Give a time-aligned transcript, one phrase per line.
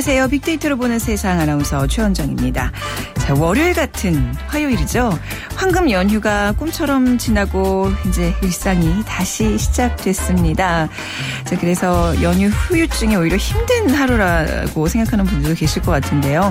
[0.00, 0.28] 안녕하세요.
[0.28, 2.72] 빅데이터로 보는 세상 아나운서 최원정입니다.
[3.18, 5.18] 자, 월요일 같은 화요일이죠.
[5.56, 10.88] 황금 연휴가 꿈처럼 지나고 이제 일상이 다시 시작됐습니다.
[11.44, 16.50] 자, 그래서 연휴 후유증이 오히려 힘든 하루라고 생각하는 분들도 계실 것 같은데요.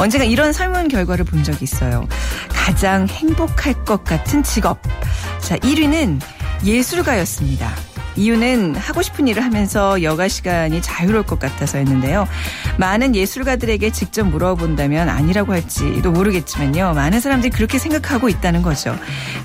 [0.00, 2.08] 언젠가 이런 설문 결과를 본 적이 있어요.
[2.48, 4.80] 가장 행복할 것 같은 직업.
[5.40, 6.18] 자, 1위는
[6.64, 7.74] 예술가였습니다.
[8.16, 12.26] 이유는 하고 싶은 일을 하면서 여가 시간이 자유로울 것 같아서였는데요.
[12.78, 16.94] 많은 예술가들에게 직접 물어본다면 아니라고 할지도 모르겠지만요.
[16.94, 18.96] 많은 사람들이 그렇게 생각하고 있다는 거죠.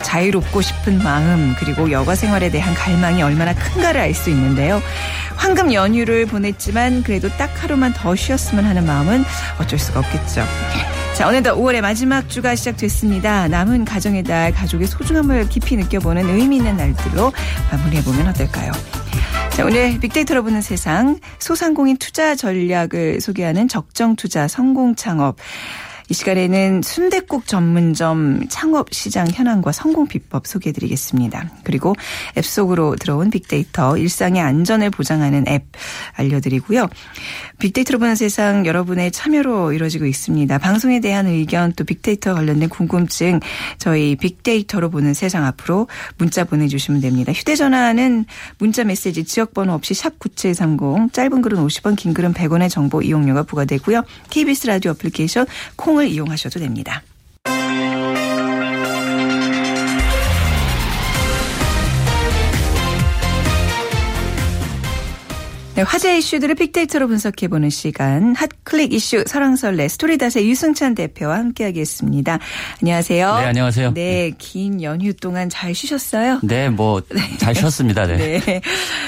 [0.02, 4.82] 자유롭고 싶은 마음 그리고 여가 생활에 대한 갈망이 얼마나 큰가를 알 수 있는데요.
[5.38, 9.24] 황금 연휴를 보냈지만 그래도 딱 하루만 더 쉬었으면 하는 마음은
[9.58, 10.46] 어쩔 수가 없겠죠.
[11.22, 13.48] 자, 어느덧 5월의 마지막 주가 시작됐습니다.
[13.48, 17.32] 남은 가정의 달, 가족의 소중함을 깊이 느껴보는 의미 있는 날들로
[17.72, 18.72] 마무리해보면 어떨까요?
[19.52, 25.36] 자, 오늘 빅데이터로 보는 세상 소상공인 투자 전략을 소개하는 적정 투자 성공 창업
[26.12, 31.50] 이 시간에는 순대국 전문점 창업 시장 현황과 성공 비법 소개해드리겠습니다.
[31.64, 31.96] 그리고
[32.38, 35.64] 앱 속으로 들어온 빅데이터 일상의 안전을 보장하는 앱
[36.16, 36.90] 알려드리고요.
[37.60, 40.58] 빅데이터로 보는 세상 여러분의 참여로 이루어지고 있습니다.
[40.58, 43.40] 방송에 대한 의견 또 빅데이터 관련된 궁금증
[43.78, 47.32] 저희 빅데이터로 보는 세상 앞으로 문자 보내주시면 됩니다.
[47.32, 48.26] 휴대전화는
[48.58, 54.04] 문자 메시지 지역번호 없이 샵 9730 짧은 글은 50원 긴 글은 100원의 정보 이용료가 부과되고요.
[54.30, 55.46] KBS 라디오 애플리케이션
[55.78, 57.04] 콩을 콩을 이용하셔도 됩니다.
[65.82, 72.38] 네, 화제 이슈들을 빅데이터로 분석해보는 시간 핫클릭 이슈 설왕설래 스토리닷의 유승찬 대표와 함께하겠습니다.
[72.84, 73.36] 안녕하세요.
[73.40, 73.94] 네, 안녕하세요.
[73.96, 76.40] 네, 긴 연휴 동안 잘 쉬셨어요?
[76.44, 77.18] 네, 뭐잘
[77.56, 77.60] 네.
[77.60, 78.06] 쉬었습니다.
[78.06, 78.40] 네.
[78.42, 78.62] 네.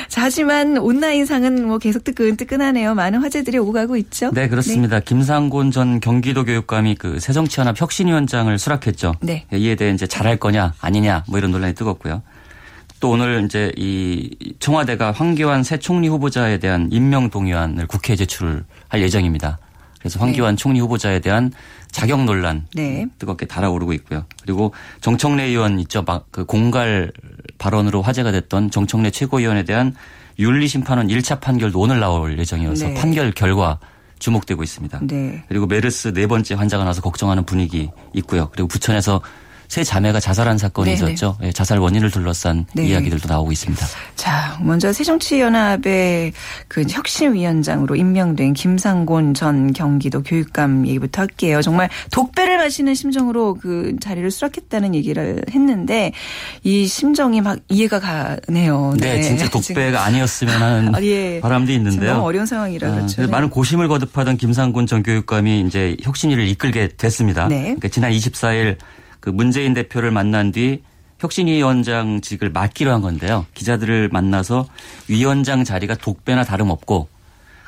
[0.08, 2.96] 자, 하지만 온라인상은 뭐 계속 뜨끈뜨끈하네요.
[2.96, 4.32] 많은 화제들이 오고 가고 있죠.
[4.32, 5.00] 네, 그렇습니다.
[5.00, 5.06] 네.
[5.06, 9.14] 김상곤 전 경기도 교육감이 그 새정치연합 혁신위원장을 수락했죠.
[9.22, 9.46] 네.
[9.54, 12.24] 이에 대해 이제 잘할 거냐 아니냐 뭐 이런 논란이 뜨겁고요.
[13.04, 18.64] 또 오늘 이제 이 청와대가 황교안 새 총리 후보자에 대한 임명 동의안을 국회에 제출할
[18.96, 19.60] 예정입니다.
[20.00, 20.56] 그래서 황교안 네.
[20.56, 21.52] 총리 후보자에 대한
[21.92, 23.06] 자격 논란 네.
[23.20, 24.24] 뜨겁게 달아오르고 있고요.
[24.42, 26.06] 그리고 정청래 의원 있죠.
[26.32, 27.12] 그 공갈
[27.58, 29.94] 발언으로 화제가 됐던 정청래 최고위원에 대한
[30.40, 32.94] 윤리심판원 1차 판결도 오늘 나올 예정이어서 네.
[32.94, 33.80] 판결 결과
[34.20, 35.02] 주목되고 있습니다.
[35.02, 35.44] 네.
[35.50, 38.48] 그리고 메르스 네 번째 환자가 나서 걱정하는 분위기 있고요.
[38.54, 39.22] 그리고 부천에서
[39.74, 41.14] 세 자매가 자살한 사건이 네네.
[41.14, 41.36] 있었죠.
[41.42, 42.86] 네, 자살 원인을 둘러싼 네.
[42.86, 43.84] 이야기들도 나오고 있습니다.
[44.16, 46.34] 자, 먼저 새정치연합의
[46.68, 51.64] 그 혁신위원장으로 임명된 김상곤 전 경기도 교육감 얘기부터 할게요.
[51.64, 56.12] 정말 독배를 마시는 심정으로 그 자리를 수락했다는 얘기를 했는데
[56.62, 58.94] 이 심정이 막 이해가 가네요.
[59.00, 61.40] 네, 네 진짜 독배가 아니었으면 하는 아, 예.
[61.42, 62.14] 바람도 있는데요.
[62.14, 63.28] 너무 어려운 상황이라 아, 그렇죠.
[63.28, 67.48] 많은 고심을 거듭하던 김상곤 전 교육감이 이제 혁신위를 이끌게 됐습니다.
[67.48, 67.64] 네.
[67.64, 68.78] 그러니까 지난 24일
[69.24, 70.84] 그 문재인 대표를 만난 뒤
[71.20, 73.46] 혁신위원장직을 맡기로 한 건데요.
[73.54, 74.68] 기자들을 만나서
[75.08, 77.08] 위원장 자리가 독배나 다름없고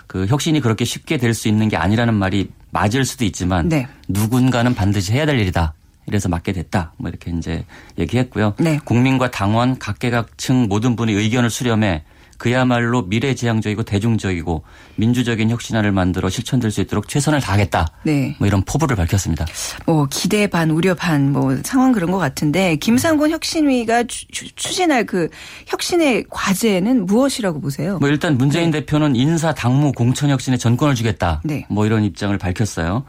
[0.05, 3.87] 그 혁신이 그렇게 쉽게 될 수 있는 게 아니라는 말이 맞을 수도 있지만 네.
[4.09, 5.73] 누군가는 반드시 해야 될 일이다.
[6.07, 6.91] 이래서 맡게 됐다.
[6.97, 7.63] 뭐 이렇게 이제
[7.97, 8.55] 얘기했고요.
[8.59, 8.77] 네.
[8.83, 12.03] 국민과 당원 각계각층 모든 분의 의견을 수렴해
[12.37, 14.63] 그야말로 미래지향적이고 대중적이고
[14.95, 17.87] 민주적인 혁신안을 만들어 실천될 수 있도록 최선을 다하겠다.
[18.03, 18.35] 네.
[18.39, 19.45] 뭐 이런 포부를 밝혔습니다.
[19.85, 24.25] 뭐 기대 반 우려 반 뭐 상황 그런 것 같은데 김상곤 혁신위가 추,
[24.55, 25.29] 진할 그
[25.67, 27.97] 혁신의 과제는 무엇이라고 보세요?
[27.99, 28.79] 뭐 일단 문재인 네.
[28.79, 31.41] 대표는 인사 당무 공천 혁신에 전권을 주겠다.
[31.43, 31.65] 네.
[31.69, 33.05] 뭐 이런 입장을 밝혔어요.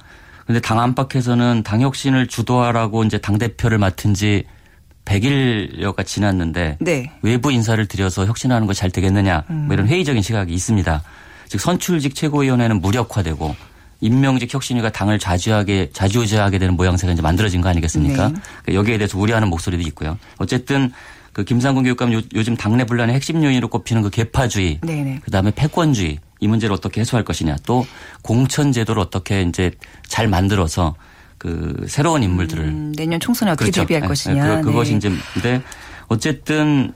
[0.46, 4.44] 근데 당 안팎에서는 당 혁신을 주도하라고 이제 당 대표를 맡은 지
[5.06, 7.10] 100일여가 지났는데 네.
[7.22, 11.02] 외부 인사를 들여서 혁신하는 거 잘 되겠느냐 뭐 이런 회의적인 시각이 있습니다.
[11.48, 13.56] 즉 선출직 최고위원회는 무력화되고
[14.02, 18.28] 임명직 혁신위가 당을 자주하게 자주우지하게 되는 모양새가 이제 만들어진 거 아니겠습니까?
[18.28, 18.34] 네.
[18.64, 20.18] 그러니까 여기에 대해서 우려하는 목소리도 있고요.
[20.36, 20.92] 어쨌든
[21.32, 25.02] 그 김상곤 교육감 요, 즘 당내 분란의 핵심 요인으로 꼽히는 그 개파주의, 네네.
[25.02, 25.20] 네.
[25.24, 27.86] 그다음에 패권주의 이 문제를 어떻게 해소할 것이냐, 또
[28.22, 29.70] 공천 제도를 어떻게 이제
[30.06, 30.94] 잘 만들어서
[31.46, 33.82] 그 새로운 인물들을 음, 내년 총선에 어떻게 그렇죠.
[33.82, 34.08] 대비할 네.
[34.08, 34.60] 것이냐.
[34.62, 34.96] 그, 그것이 네.
[34.96, 35.62] 이제 근데
[36.08, 36.92] 어쨌든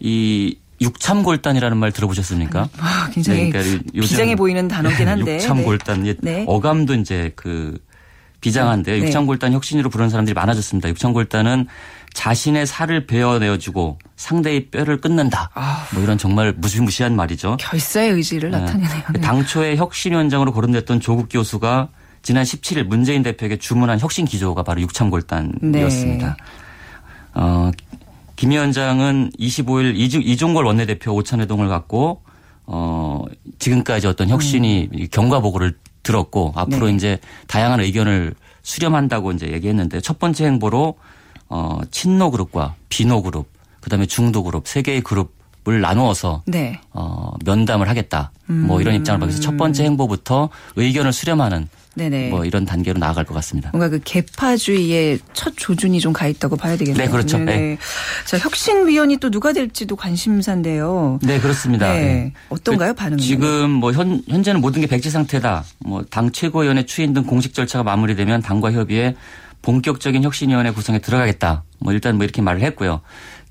[0.00, 2.68] 이 육참골단이라는 말 들어보셨습니까?
[2.78, 5.36] 아, 굉장히 네, 그러니까 비장해 보이는 단어긴 한데.
[5.36, 6.16] 육참골단 네.
[6.20, 6.44] 네.
[6.48, 7.78] 어감도 이제 그
[8.40, 9.06] 비장한데 네.
[9.06, 10.88] 육참골단 혁신으로 부르는 사람들이 많아졌습니다.
[10.88, 11.68] 육참골단은
[12.14, 15.50] 자신의 살을 베어내어주고 상대의 뼈를 끊는다.
[15.54, 15.86] 아.
[15.92, 17.58] 뭐 이런 정말 무시무시한 말이죠.
[17.60, 18.58] 결사의 의지를 네.
[18.58, 19.02] 나타내네요.
[19.22, 21.90] 당초에 혁신위원장으로 거론됐던 조국 교수가
[22.22, 26.26] 지난 17일 문재인 대표에게 주문한 혁신 기조가 바로 육참골단이었습니다.
[26.28, 26.44] 네.
[27.34, 27.70] 어,
[28.36, 32.22] 김 위원장은 25일 이종걸 원내대표 오찬 회동을 갖고
[32.66, 33.24] 어,
[33.58, 35.06] 지금까지 어떤 혁신이 음.
[35.10, 36.94] 경과 보고를 들었고 앞으로 네.
[36.94, 40.94] 이제 다양한 의견을 수렴한다고 이제 얘기했는데 첫 번째 행보로
[41.48, 43.48] 어 친노 그룹과 비노 그룹
[43.80, 45.37] 그다음에 중도 그룹 세 개의 그룹
[45.68, 46.80] 을 나누어서 네.
[46.92, 48.30] 어 면담을 하겠다.
[48.48, 48.64] 음.
[48.66, 52.30] 뭐 이런 입장을 밝혀서 첫 번째 행보부터 의견을 수렴하는 네네.
[52.30, 53.70] 뭐 이런 단계로 나아갈 것 같습니다.
[53.72, 57.04] 뭔가 그 개파주의의 첫 조준이 좀 가 있다고 봐야 되겠네요.
[57.06, 57.38] 네, 그렇죠.
[57.38, 57.76] 네.
[58.24, 61.18] 자, 혁신위원이 또 누가 될지도 관심사인데요.
[61.22, 61.92] 네, 그렇습니다.
[61.92, 62.00] 네.
[62.02, 62.32] 네.
[62.48, 63.18] 어떤가요, 그 반응은?
[63.18, 65.64] 지금 뭐 현, 현재는 모든 게 백지 상태다.
[65.80, 69.16] 뭐 당 최고위원회 추인 등 공식 절차가 마무리되면 당과 협의해
[69.62, 71.64] 본격적인 혁신위원회 구성에 들어가겠다.
[71.80, 73.00] 뭐 일단 뭐 이렇게 말을 했고요.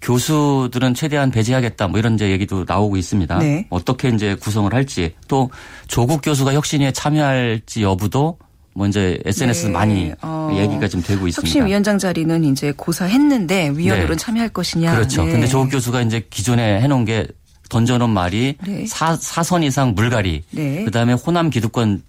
[0.01, 3.39] 교수들은 최대한 배제하겠다 뭐 이런 이제 얘기도 나오고 있습니다.
[3.39, 3.67] 네.
[3.69, 5.49] 어떻게 이제 구성을 할지 또
[5.87, 8.37] 조국 교수가 혁신위에 참여할지 여부도
[8.77, 9.71] 먼저 SNS 네.
[9.71, 10.51] 많이 어.
[10.53, 11.41] 얘기가 좀 되고 있습니다.
[11.41, 14.15] 혁신위원장 자리는 이제 고사했는데 위원으로 네.
[14.15, 14.93] 참여할 것이냐.
[14.93, 15.25] 그렇죠.
[15.25, 15.31] 네.
[15.31, 17.27] 근데 조국 교수가 이제 기존에 해놓은 게
[17.69, 18.85] 던져놓은 말이 네.
[18.85, 20.83] 사, 사선 이상 물갈이, 네.
[20.85, 22.03] 그다음에 호남 기득권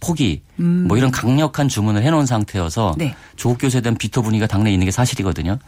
[0.00, 0.84] 포기, 음.
[0.86, 3.14] 뭐 이런 강력한 주문을 해놓은 상태여서 네.
[3.36, 5.58] 조국 교수에 대한 비토 분위기가 당내에 있는 게 사실이거든요.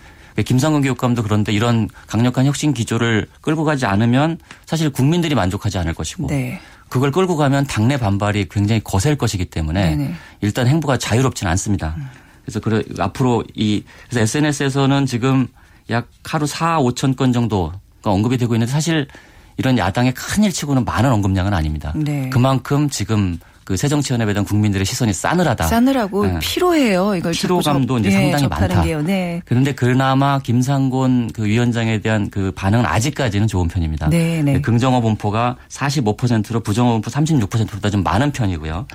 [0.42, 6.26] 김상근 교육감도 그런데 이런 강력한 혁신 기조를 끌고 가지 않으면 사실 국민들이 만족하지 않을 것이고
[6.28, 6.60] 네.
[6.88, 10.14] 그걸 끌고 가면 당내 반발이 굉장히 거셀 것이기 때문에 네네.
[10.40, 11.96] 일단 행보가 자유롭지는 않습니다.
[12.44, 15.48] 그래서 그래 앞으로 이 그래서 SNS에서는 지금
[15.90, 19.08] 약 하루 4, 5천 건 정도가 언급이 되고 있는데 사실
[19.56, 21.92] 이런 야당의 큰 일 치고는 많은 언급량은 아닙니다.
[21.96, 22.28] 네.
[22.30, 25.66] 그만큼 지금 그 새정치연합에 대한 국민들의 시선이 싸늘하다.
[25.66, 26.38] 싸늘하고 네.
[26.40, 27.16] 피로해요.
[27.16, 28.82] 이걸 피로감도 이제 네, 상당히 많다.
[28.82, 29.02] 게요.
[29.02, 29.42] 네.
[29.44, 34.08] 그런데 그나마 김상곤 그 위원장에 대한 그 반응은 아직까지는 좋은 편입니다.
[34.08, 34.60] 네, 네.
[34.60, 38.86] 긍정어 분포가 45%로 부정어 분포 36%보다 좀 많은 편이고요.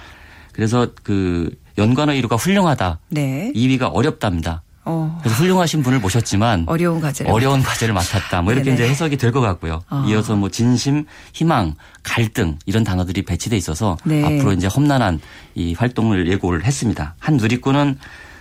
[0.54, 3.00] 그래서 그 연관어 이루가 훌륭하다.
[3.10, 3.52] 네.
[3.54, 4.64] 2위가 어렵답니다.
[4.84, 5.20] 어.
[5.22, 8.42] 그래서 훌륭하신 분을 모셨지만 어려운 과제 어려운 과제를 맡았다.
[8.42, 8.76] 뭐 이렇게 네네.
[8.84, 9.82] 이제 해석이 될 것 같고요.
[9.90, 10.04] 어.
[10.08, 14.24] 이어서 뭐 진심, 희망, 갈등 이런 단어들이 배치돼 있어서 네.
[14.24, 15.20] 앞으로 이제 험난한
[15.56, 17.16] 이 활동을 예고를 했습니다.
[17.20, 17.98] 한 누리꾼은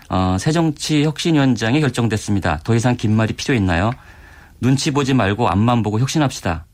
[0.08, 2.60] 어, 새정치혁신위원장이 결정됐습니다.
[2.64, 3.92] 더 이상 긴 말이 필요 있나요?
[4.60, 6.64] 눈치 보지 말고 앞만 보고 혁신합시다.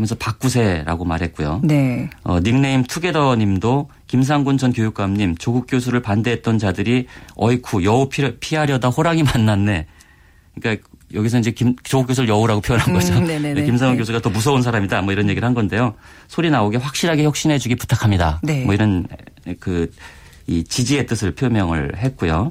[0.00, 1.60] 하면서 바꾸세라고 말했고요.
[1.62, 2.10] 네.
[2.24, 7.06] 어, 닉네임 투게더 님도 김상군 전 교육감님 조국 교수를 반대했던 자들이
[7.36, 9.86] 어이쿠 여우 피하려다 호랑이 만났네.
[10.60, 13.14] 그러니까 여기서 이제 김, 조국 교수를 여우라고 표현한 음, 거죠.
[13.14, 13.26] 음,
[13.64, 13.98] 김상훈 네.
[13.98, 15.02] 교수가 더 무서운 사람이다.
[15.02, 15.94] 뭐 이런 얘기를 한 건데요.
[16.28, 18.40] 소리 나오게 확실하게 혁신해 주기 부탁합니다.
[18.42, 18.64] 네.
[18.64, 19.06] 뭐 이런
[19.58, 19.90] 그
[20.50, 22.50] 이 지지의 뜻을 표명을 했고요.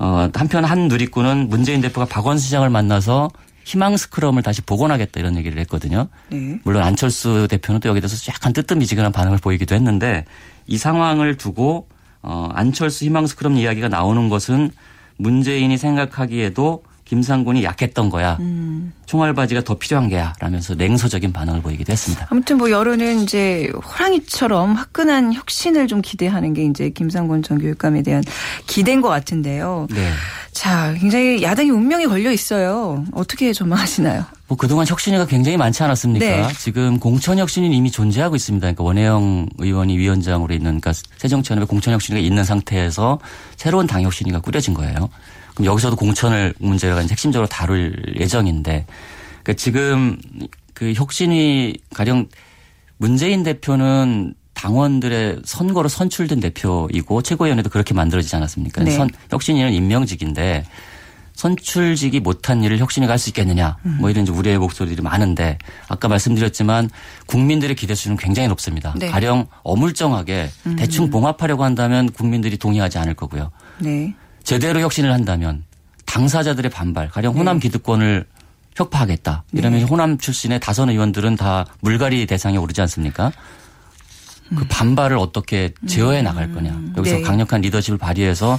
[0.00, 3.30] 어, 한편 한 누리꾼은 문재인 대표가 박원순 시장을 만나서
[3.64, 6.08] 희망 스크럼을 다시 복원하겠다 이런 얘기를 했거든요.
[6.30, 6.58] 네.
[6.64, 10.24] 물론 안철수 대표는 또 여기에 대해서 약간 뜨뜻미지근한 반응을 보이기도 했는데
[10.66, 11.88] 이 상황을 두고
[12.22, 14.70] 어 안철수 희망 스크럼 이야기가 나오는 것은
[15.16, 16.82] 문재인이 생각하기에도
[17.12, 18.38] 김상군이 약했던 거야.
[18.40, 18.94] 음.
[19.04, 20.32] 총알바지가 더 필요한 게야.
[20.40, 22.26] 라면서 냉소적인 반응을 보이기도 했습니다.
[22.30, 28.24] 아무튼 뭐 여론은 이제 호랑이처럼 화끈한 혁신을 좀 기대하는 게 이제 김상군 전 교육감에 대한
[28.66, 29.88] 기대인 것 같은데요.
[29.90, 30.10] 네.
[30.62, 33.04] 자, 굉장히 야당이 운명이 걸려 있어요.
[33.10, 34.24] 어떻게 전망하시나요?
[34.46, 36.24] 뭐 그동안 혁신위가 굉장히 많지 않았습니까?
[36.24, 36.48] 네.
[36.56, 38.64] 지금 공천 혁신이 이미 존재하고 있습니다.
[38.66, 43.18] 그러니까 원혜영 의원이 위원장으로 있는 그러니까 새정치연합의 공천 혁신위가 있는 상태에서
[43.56, 45.10] 새로운 당 혁신위가 꾸려진 거예요.
[45.54, 48.86] 그럼 여기서도 공천을 문제가 핵심적으로 다룰 예정인데
[49.42, 50.16] 그러니까 지금
[50.74, 52.28] 그 혁신위 가령
[52.98, 58.84] 문재인 대표는 당원들의 선거로 선출된 대표이고 최고위원회도 그렇게 만들어지지 않았습니까?
[58.84, 58.90] 네.
[58.92, 60.64] 선, 혁신위는 임명직인데
[61.34, 63.98] 선출직이 못한 일을 혁신위가 할 수 있겠느냐 음.
[64.00, 66.90] 뭐 이런 우려의 목소리들이 많은데 아까 말씀드렸지만
[67.26, 68.94] 국민들의 기대 수는 굉장히 높습니다.
[68.96, 69.08] 네.
[69.08, 70.76] 가령 어물쩡하게 음.
[70.76, 73.50] 대충 봉합하려고 한다면 국민들이 동의하지 않을 거고요.
[73.78, 74.14] 네.
[74.44, 75.64] 제대로 혁신을 한다면
[76.06, 77.68] 당사자들의 반발, 가령 호남 네.
[77.68, 78.26] 기득권을
[78.76, 79.44] 혁파하겠다.
[79.52, 79.84] 이러면 네.
[79.84, 83.32] 호남 출신의 다선 의원들은 다 물갈이 대상에 오르지 않습니까?
[84.56, 86.78] 그 반발을 어떻게 제어해 나갈 거냐.
[86.96, 87.22] 여기서 네.
[87.22, 88.58] 강력한 리더십을 발휘해서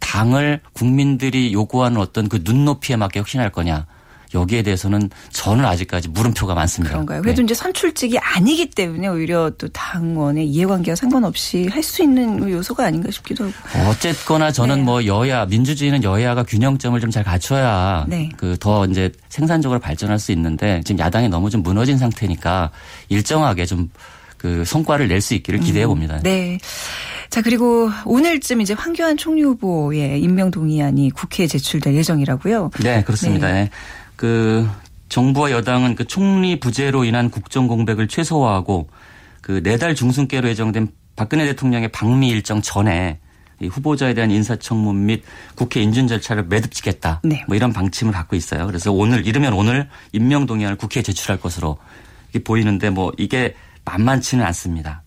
[0.00, 3.86] 당을 국민들이 요구하는 어떤 그 눈높이에 맞게 혁신할 거냐.
[4.34, 6.94] 여기에 대해서는 저는 아직까지 물음표가 많습니다.
[6.94, 7.20] 그런가요?
[7.20, 7.44] 그래도 네.
[7.44, 13.44] 이제 선출직이 아니기 때문에 오히려 또 당원의 이해관계와 상관없이 할 수 있는 요소가 아닌가 싶기도
[13.44, 13.90] 하고.
[13.90, 14.82] 어쨌거나 저는 네.
[14.84, 18.30] 뭐 여야 민주주의는 여야가 균형점을 좀 잘 갖춰야 네.
[18.38, 22.70] 그더 이제 생산적으로 발전할 수 있는데 지금 야당이 너무 좀 무너진 상태니까
[23.10, 23.90] 일정하게 좀
[24.42, 26.16] 그 성과를 낼 수 있기를 기대해 봅니다.
[26.16, 26.58] 음, 네.
[27.30, 32.70] 자, 그리고 오늘쯤 이제 황교안 총리 후보의 임명 동의안이 국회에 제출될 예정이라고요.
[32.82, 33.46] 네, 그렇습니다.
[33.46, 33.52] 네.
[33.52, 33.70] 네.
[34.16, 34.68] 그
[35.08, 38.88] 정부와 여당은 그 총리 부재로 인한 국정 공백을 최소화하고
[39.40, 43.20] 그 내달 중순께로 예정된 박근혜 대통령의 방미 일정 전에
[43.60, 45.22] 이 후보자에 대한 인사청문 및
[45.54, 47.20] 국회 인준 절차를 매듭짓겠다.
[47.22, 47.44] 네.
[47.46, 48.66] 뭐 이런 방침을 갖고 있어요.
[48.66, 51.78] 그래서 오늘 이르면 오늘 임명 동의안을 국회에 제출할 것으로
[52.44, 55.02] 보이는데 뭐 이게 만만치는 않습니다.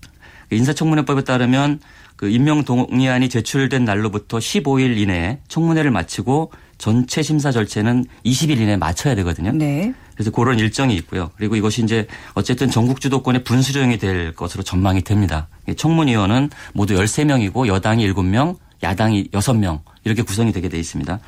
[0.52, 1.80] 인사청문회법에 따르면
[2.16, 9.16] 그 임명 동의안이 제출된 날로부터 15일 이내에 청문회를 마치고 전체 심사 절차는 20일 이내에 마쳐야
[9.16, 9.52] 되거든요.
[9.52, 9.94] 네.
[10.14, 11.32] 그래서 그런 일정이 있고요.
[11.36, 15.48] 그리고 이것이 이제 어쨌든 전국 주도권의 분수령이 될 것으로 전망이 됩니다.
[15.76, 21.20] 청문위원은 모두 13명이고 여당이 7명, 야당이 6명 이렇게 구성이 되게 돼 있습니다.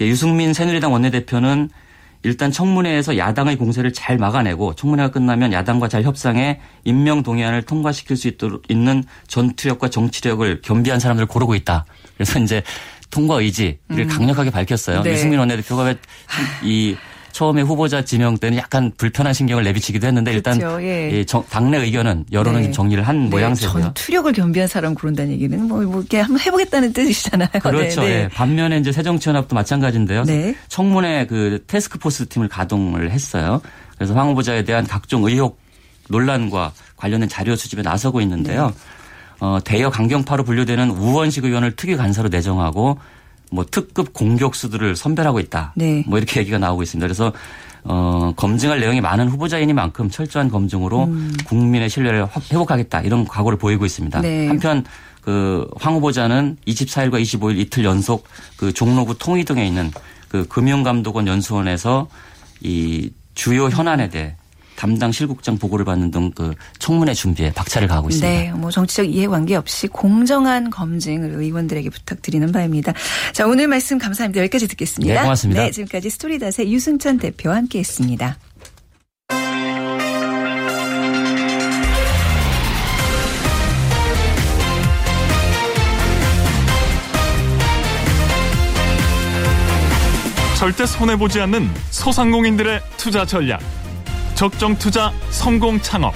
[0.00, 1.70] 유승민 새누리당 원내대표는
[2.24, 8.28] 일단 청문회에서 야당의 공세를 잘 막아내고 청문회가 끝나면 야당과 잘 협상해 임명 동의안을 통과시킬 수
[8.28, 11.84] 있도록 있는 전투력과 정치력을 겸비한 사람들을 고르고 있다.
[12.14, 12.62] 그래서 이제
[13.10, 14.08] 통과 의지를 음.
[14.08, 15.02] 강력하게 밝혔어요.
[15.02, 15.12] 네.
[15.12, 15.94] 유승민 원내대표가
[16.64, 16.96] 이
[17.34, 20.80] 처음에 후보자 지명 때는 약간 불편한 신경을 내비치기도 했는데 일단 그렇죠.
[20.84, 21.24] 예.
[21.50, 22.70] 당내 의견은 여론은 네.
[22.70, 23.28] 정리를 한 네.
[23.28, 23.82] 모양새고요.
[23.82, 27.48] 전투력을 겸비한 사람 고른다는 얘기는 뭐, 뭐 이렇게 한번 해보겠다는 뜻이잖아요.
[27.60, 28.02] 그렇죠.
[28.02, 28.14] 네, 네.
[28.14, 28.28] 예.
[28.28, 30.22] 반면에 이제 새정치연합도 마찬가지인데요.
[30.22, 30.54] 네.
[30.68, 33.60] 청문회 그 테스크포스 팀을 가동을 했어요.
[33.96, 35.58] 그래서 황 후보자에 대한 각종 의혹
[36.08, 38.68] 논란과 관련된 자료 수집에 나서고 있는데요.
[38.68, 38.74] 네.
[39.40, 43.00] 어, 대여 강경파로 분류되는 우원식 의원을 특위 간사로 내정하고
[43.54, 45.72] 뭐 특급 공격수들을 선별하고 있다.
[45.76, 46.04] 네.
[46.08, 47.06] 뭐 이렇게 얘기가 나오고 있습니다.
[47.06, 47.32] 그래서
[47.84, 51.32] 어, 검증할 내용이 많은 후보자이니만큼 철저한 검증으로 음.
[51.46, 54.20] 국민의 신뢰를 회복하겠다 이런 각오를 보이고 있습니다.
[54.22, 54.48] 네.
[54.48, 54.84] 한편
[55.20, 58.24] 그황 후보자는 24일과 25일 이틀 연속
[58.56, 59.90] 그 종로구 통이동에 있는
[60.28, 62.08] 그 금융감독원 연수원에서
[62.60, 64.36] 이 주요 현안에 대해
[64.76, 68.28] 담당 실국장 보고를 받는 등 그 청문회 준비에 박차를 가하고 있습니다.
[68.28, 72.92] 네, 뭐 정치적 이해관계 없이 공정한 검증을 의원들에게 부탁드리는 바입니다.
[73.32, 74.40] 자, 오늘 말씀 감사합니다.
[74.42, 75.14] 여기까지 듣겠습니다.
[75.14, 75.62] 네, 고맙습니다.
[75.62, 78.36] 네, 지금까지 스토리닷의 유승찬 대표와 함께했습니다.
[90.58, 93.60] 절대 손해보지 않는 소상공인들의 투자 전략.
[94.34, 96.12] 적정 투자 성공 창업.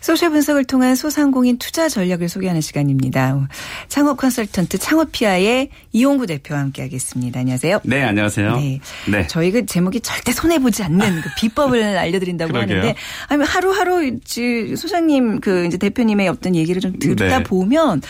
[0.00, 3.46] 소셜 분석을 통한 소상공인 투자 전략을 소개하는 시간입니다.
[3.88, 7.40] 창업 컨설턴트 창업피아의 이용구 대표와 함께하겠습니다.
[7.40, 7.80] 안녕하세요.
[7.84, 8.56] 네, 안녕하세요.
[8.56, 9.26] 네, 네.
[9.26, 12.94] 저희 그 제목이 절대 손해 보지 않는 그 비법을 알려드린다고 하는데,
[13.28, 17.42] 아니 하루하루 소장님 그 이제 대표님의 어떤 얘기를 좀 듣다 네.
[17.44, 18.00] 보면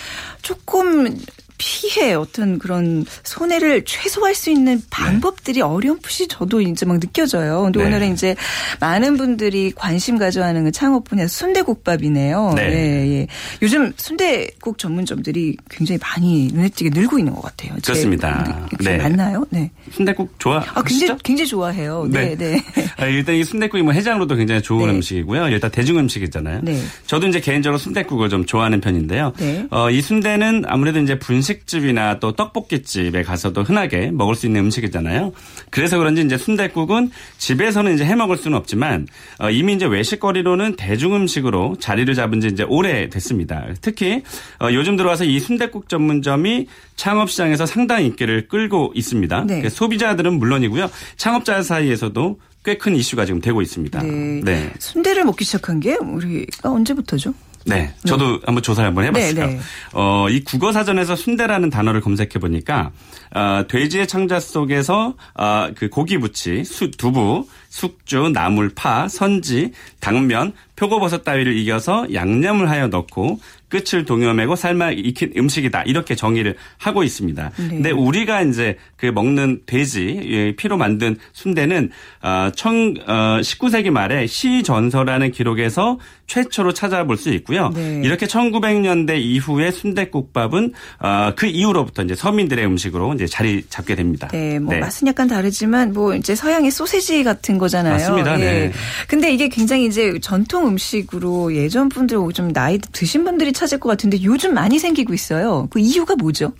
[0.41, 1.19] 조금
[1.59, 5.63] 피해 어떤 그런 손해를 최소화할 수 있는 방법들이 네.
[5.63, 7.63] 어렴풋이 저도 이제 막 느껴져요.
[7.63, 7.87] 근데 네.
[7.87, 8.37] 오늘은 이제
[8.81, 12.53] 많은 분들이 관심 가져하는 그 창업 분야 순대국밥이네요.
[12.57, 12.63] 네.
[12.63, 13.27] 예, 예.
[13.61, 17.77] 요즘 순대국 전문점들이 굉장히 많이 눈에 띄게 늘고 있는 것 같아요.
[17.83, 18.69] 그렇습니다.
[18.81, 18.97] 네.
[18.97, 19.45] 맞나요?
[19.51, 19.71] 네.
[19.91, 20.65] 순대국 좋아?
[20.75, 22.07] 아, 굉장히 굉장히 좋아해요.
[22.11, 22.63] 네, 네.
[22.75, 22.85] 네.
[22.97, 24.95] 아, 일단 이 순대국이 뭐 해장으로도 굉장히 좋은 네.
[24.95, 25.49] 음식이고요.
[25.49, 26.61] 일단 대중 음식이잖아요.
[26.63, 26.81] 네.
[27.07, 29.33] 저도 이제 개인적으로 순대국을 좀 좋아하는 편인데요.
[29.39, 29.67] 네.
[29.71, 35.33] 어, 이 순대는 아무래도 이제 분식 분식집이나 또 떡볶이집에 가서도 흔하게 먹을 수 있는 음식이잖아요.
[35.71, 39.07] 그래서 그런지 이제 순대국은 집에서는 이제 해 먹을 수는 없지만
[39.39, 43.67] 어, 이미 이제 외식거리로는 대중 음식으로 자리를 잡은 지 이제 오래 됐습니다.
[43.81, 44.23] 특히
[44.61, 49.45] 어, 요즘 들어와서 이 순대국 전문점이 창업 시장에서 상당히 인기를 끌고 있습니다.
[49.47, 49.69] 네.
[49.69, 50.91] 소비자들은 물론이고요.
[51.17, 54.03] 창업자 사이에서도 꽤 큰 이슈가 지금 되고 있습니다.
[54.03, 54.41] 네.
[54.45, 54.71] 네.
[54.79, 57.33] 순대를 먹기 시작한 게 우리가 언제부터죠?
[57.67, 58.41] 네, 저도 네.
[58.47, 59.35] 한번 조사를 한번 해봤어요.
[59.35, 59.61] 네, 네.
[59.93, 62.91] 어, 이 국어 사전에서 순대라는 단어를 검색해 보니까
[63.35, 67.47] 어, 돼지의 창자 속에서 어, 그 고기 부치, 수, 두부,
[67.79, 69.71] 숙주, 나물, 파, 선지,
[70.01, 75.83] 당면, 표고버섯 따위를 이겨서 양념을 하여 넣고 끝을 동여매고 삶아 익힌 음식이다.
[75.83, 77.51] 이렇게 정의를 하고 있습니다.
[77.57, 77.69] 네.
[77.69, 81.91] 근데 우리가 이제 그 먹는 돼지 피로 만든 순대는
[82.23, 87.71] 어, 청, 어, 19세기 말에 시전서라는 기록에서 최초로 찾아볼 수 있고요.
[87.75, 88.01] 네.
[88.05, 94.29] 이렇게 1900년대 이후에 순대국밥은 어, 그 이후로부터 이제 서민들의 음식으로 이제 자리 잡게 됩니다.
[94.33, 94.81] 네, 뭐 네.
[94.81, 97.93] 맛은 약간 다르지만 뭐 이제 서양의 소세지 같은 거 잖아요.
[97.93, 98.41] 맞습니다.
[98.41, 98.45] 예.
[98.45, 98.73] 네.
[99.07, 104.23] 근데 이게 굉장히 이제 전통 음식으로 예전 분들 좀 나이 드신 분들이 찾을 것 같은데
[104.23, 105.67] 요즘 많이 생기고 있어요.
[105.71, 106.53] 그 이유가 뭐죠?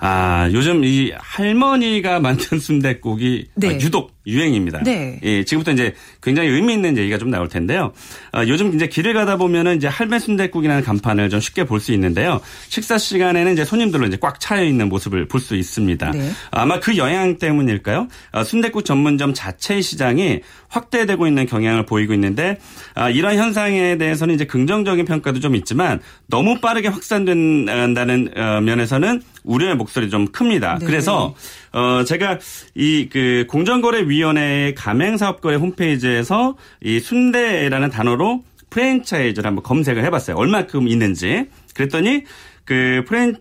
[0.00, 3.78] 아, 요즘 이 할머니가 만든 순대국이 네.
[3.80, 4.82] 유독 유행입니다.
[4.84, 5.18] 네.
[5.22, 7.92] 예, 지금부터 이제 굉장히 의미 있는 얘기가 좀 나올 텐데요.
[8.32, 12.40] 아, 요즘 이제 길을 가다 보면은 이제 할매 순대국이라는 간판을 좀 쉽게 볼 수 있는데요.
[12.68, 16.10] 식사 시간에는 이제 손님들로 이제 꽉 차여 있는 모습을 볼 수 있습니다.
[16.10, 16.30] 네.
[16.50, 18.08] 아마 그 영향 때문일까요?
[18.32, 22.58] 아, 순대국 전문점 자체의 시장이 확대되고 있는 경향을 보이고 있는데
[22.94, 29.76] 아, 이런 현상에 대해서는 이제 긍정적인 평가도 좀 있지만 너무 빠르게 확산된다는 어, 면에서는 우려의
[29.76, 30.78] 목소리 좀 큽니다.
[30.80, 30.86] 네.
[30.86, 31.34] 그래서
[31.72, 32.38] 어 제가
[32.74, 40.36] 이 그 공정거래위원회 가맹사업거래 홈페이지에서 이 순대라는 단어로 프랜차이즈를 한번 검색을 해봤어요.
[40.36, 41.46] 얼마큼 있는지.
[41.74, 42.24] 그랬더니
[42.64, 43.36] 그 프랜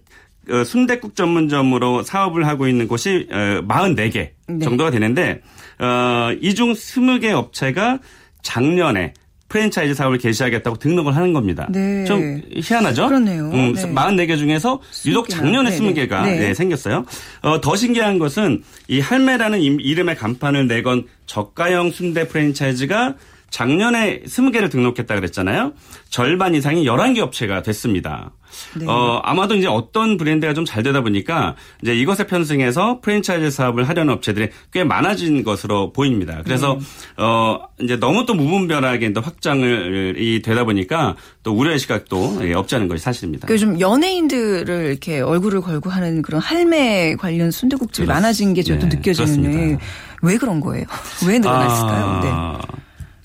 [0.49, 4.59] 어, 순대국 전문점으로 사업을 하고 있는 곳이 44개 네.
[4.59, 5.41] 정도가 되는데
[5.77, 7.99] 어, 이중 20개 업체가
[8.41, 9.13] 작년에
[9.49, 11.67] 프랜차이즈 사업을 개시하겠다고 등록을 하는 겁니다.
[11.69, 12.05] 네.
[12.05, 13.07] 좀 희한하죠?
[13.07, 13.49] 그렇네요.
[13.51, 13.81] 음, 네.
[13.81, 16.39] 44개 중에서 유독 작년에 20개가 네.
[16.39, 16.53] 네.
[16.53, 17.05] 생겼어요.
[17.41, 23.15] 어, 더 신기한 것은 이 할매라는 이름의 간판을 내건 저가형 순대 프랜차이즈가
[23.49, 25.73] 작년에 20개를 등록했다 그랬잖아요.
[26.09, 28.31] 절반 이상이 11개 업체가 됐습니다.
[28.75, 28.85] 네.
[28.87, 34.13] 어, 아마도 이제 어떤 브랜드가 좀 잘 되다 보니까 이제 이것에 편승해서 프랜차이즈 사업을 하려는
[34.13, 36.41] 업체들이 꽤 많아진 것으로 보입니다.
[36.43, 37.23] 그래서 네.
[37.23, 42.75] 어, 이제 너무 또 무분별하게 또 확장을 이 되다 보니까 또 우려의 시각도 예, 없지
[42.75, 43.47] 않은 것이 사실입니다.
[43.47, 49.77] 그좀 연예인들을 이렇게 얼굴을 걸고 하는 그런 할매 관련 순대국집이 많아진 게 저도 네, 느껴지는데
[50.21, 50.85] 왜 그런 거예요?
[51.27, 52.05] 왜 늘어났을까요?
[52.05, 52.78] 아, 네.